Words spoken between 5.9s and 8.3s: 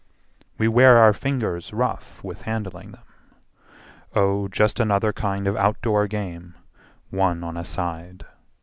game, One on a side.